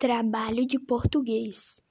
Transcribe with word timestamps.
Trabalho 0.00 0.64
de 0.64 0.78
português. 0.78 1.82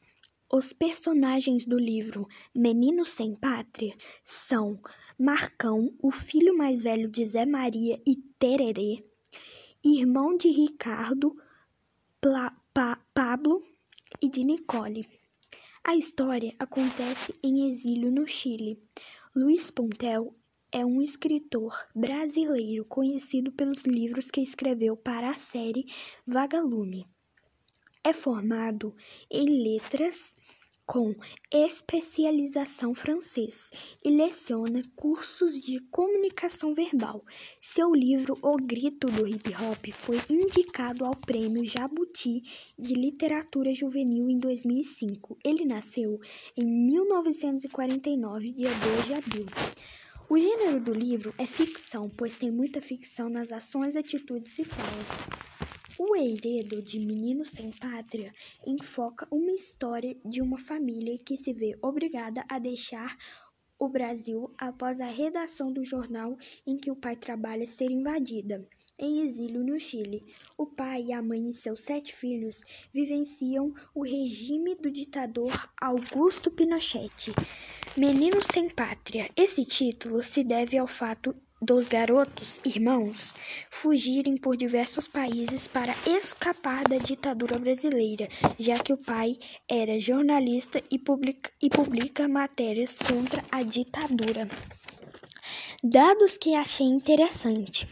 Os 0.49 0.71
personagens 0.71 1.65
do 1.65 1.77
livro 1.77 2.25
Menino 2.55 3.03
Sem 3.03 3.35
Pátria 3.35 3.93
são 4.23 4.79
Marcão, 5.19 5.93
o 6.01 6.09
filho 6.09 6.57
mais 6.57 6.81
velho 6.81 7.09
de 7.09 7.25
Zé 7.25 7.45
Maria 7.45 8.01
e 8.07 8.15
Tererê, 8.39 9.03
irmão 9.83 10.37
de 10.37 10.47
Ricardo, 10.47 11.35
Pla, 12.21 12.55
pa, 12.73 12.97
Pablo 13.13 13.61
e 14.21 14.29
de 14.29 14.45
Nicole. 14.45 15.05
A 15.83 15.93
história 15.97 16.55
acontece 16.57 17.37
em 17.43 17.69
exílio 17.69 18.09
no 18.09 18.25
Chile. 18.25 18.81
Luiz 19.35 19.69
Pontel 19.69 20.33
é 20.71 20.85
um 20.85 21.01
escritor 21.01 21.75
brasileiro 21.93 22.85
conhecido 22.85 23.51
pelos 23.51 23.83
livros 23.83 24.31
que 24.31 24.39
escreveu 24.39 24.95
para 24.95 25.31
a 25.31 25.33
série 25.33 25.85
Vagalume. 26.25 27.05
É 28.07 28.13
formado 28.13 28.95
em 29.29 29.63
letras 29.63 30.33
com 30.85 31.13
especialização 31.53 32.95
francês 32.95 33.69
e 34.01 34.09
leciona 34.09 34.81
cursos 34.95 35.59
de 35.59 35.81
comunicação 35.91 36.73
verbal. 36.73 37.25
Seu 37.59 37.93
livro 37.93 38.37
O 38.41 38.55
Grito 38.55 39.07
do 39.07 39.27
Hip 39.27 39.49
Hop 39.55 39.91
foi 39.91 40.21
indicado 40.29 41.03
ao 41.03 41.17
Prêmio 41.17 41.65
Jabuti 41.65 42.43
de 42.79 42.93
Literatura 42.93 43.75
Juvenil 43.75 44.29
em 44.29 44.39
2005. 44.39 45.37
Ele 45.43 45.65
nasceu 45.65 46.17
em 46.55 46.63
1949, 46.65 48.53
dia 48.53 48.69
2 48.69 49.05
de 49.05 49.13
abril. 49.15 49.45
O 50.29 50.37
gênero 50.37 50.79
do 50.79 50.93
livro 50.93 51.33
é 51.37 51.45
ficção, 51.45 52.09
pois 52.09 52.37
tem 52.37 52.51
muita 52.51 52.79
ficção 52.79 53.27
nas 53.27 53.51
ações, 53.51 53.97
atitudes 53.97 54.57
e 54.59 54.63
falas. 54.63 55.46
Enredo 56.19 56.81
de 56.81 56.99
Menino 56.99 57.45
Sem 57.45 57.71
Pátria 57.71 58.33
enfoca 58.65 59.27
uma 59.31 59.51
história 59.51 60.15
de 60.25 60.41
uma 60.41 60.57
família 60.57 61.17
que 61.17 61.37
se 61.37 61.53
vê 61.53 61.77
obrigada 61.81 62.43
a 62.49 62.57
deixar 62.57 63.15
o 63.77 63.87
Brasil 63.87 64.51
após 64.57 64.99
a 64.99 65.05
redação 65.05 65.71
do 65.71 65.85
jornal 65.85 66.35
em 66.65 66.77
que 66.77 66.89
o 66.89 66.95
pai 66.95 67.15
trabalha 67.15 67.67
ser 67.67 67.91
invadida. 67.91 68.67
Em 68.99 69.27
exílio 69.27 69.63
no 69.63 69.79
Chile, 69.79 70.25
o 70.57 70.65
pai, 70.65 71.11
a 71.11 71.21
mãe 71.21 71.51
e 71.51 71.53
seus 71.53 71.83
sete 71.83 72.15
filhos 72.15 72.63
vivenciam 72.91 73.71
o 73.93 74.03
regime 74.03 74.73
do 74.73 74.89
ditador 74.89 75.51
Augusto 75.79 76.49
Pinochet. 76.49 77.31
Menino 77.95 78.41
Sem 78.51 78.67
Pátria. 78.67 79.29
Esse 79.35 79.63
título 79.63 80.23
se 80.23 80.43
deve 80.43 80.79
ao 80.79 80.87
fato 80.87 81.35
dos 81.61 81.87
garotos 81.87 82.61
irmãos 82.63 83.33
fugirem 83.69 84.37
por 84.37 84.55
diversos 84.55 85.07
países 85.07 85.67
para 85.67 85.95
escapar 86.05 86.87
da 86.87 86.97
ditadura 86.97 87.57
brasileira, 87.57 88.27
já 88.59 88.77
que 88.77 88.93
o 88.93 88.97
pai 88.97 89.37
era 89.67 89.99
jornalista 89.99 90.81
e 90.89 90.99
publica, 90.99 91.51
e 91.61 91.69
publica 91.69 92.27
matérias 92.27 92.97
contra 92.97 93.43
a 93.51 93.63
ditadura. 93.63 94.47
Dados 95.83 96.37
que 96.37 96.55
achei 96.55 96.87
interessante. 96.87 97.87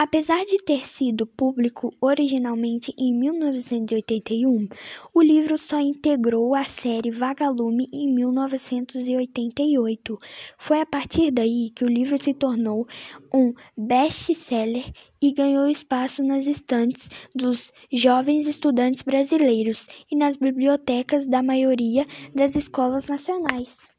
Apesar 0.00 0.44
de 0.44 0.58
ter 0.58 0.86
sido 0.86 1.26
público 1.26 1.92
originalmente 2.00 2.94
em 2.96 3.12
1981, 3.12 4.68
o 5.12 5.20
livro 5.20 5.58
só 5.58 5.80
integrou 5.80 6.54
a 6.54 6.62
série 6.62 7.10
Vagalume 7.10 7.88
em 7.92 8.06
1988. 8.14 10.16
Foi 10.56 10.80
a 10.80 10.86
partir 10.86 11.32
daí 11.32 11.72
que 11.74 11.84
o 11.84 11.88
livro 11.88 12.16
se 12.16 12.32
tornou 12.32 12.86
um 13.34 13.52
best-seller 13.76 14.88
e 15.20 15.32
ganhou 15.32 15.68
espaço 15.68 16.22
nas 16.22 16.46
estantes 16.46 17.10
dos 17.34 17.72
jovens 17.92 18.46
estudantes 18.46 19.02
brasileiros 19.02 19.88
e 20.08 20.14
nas 20.14 20.36
bibliotecas 20.36 21.26
da 21.26 21.42
maioria 21.42 22.06
das 22.32 22.54
escolas 22.54 23.08
nacionais. 23.08 23.97